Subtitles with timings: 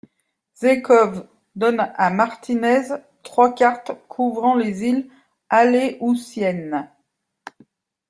[0.59, 2.87] Zaikov donne à Martínez
[3.21, 5.07] trois cartes couvrant les îles
[5.51, 6.89] Aléoutiennes.